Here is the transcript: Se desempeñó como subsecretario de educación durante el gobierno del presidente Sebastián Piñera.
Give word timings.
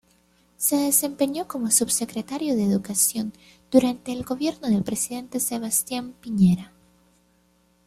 Se 0.57 0.77
desempeñó 0.77 1.47
como 1.47 1.69
subsecretario 1.69 2.55
de 2.55 2.63
educación 2.63 3.33
durante 3.69 4.11
el 4.11 4.23
gobierno 4.23 4.67
del 4.67 4.81
presidente 4.83 5.39
Sebastián 5.39 6.13
Piñera. 6.13 6.71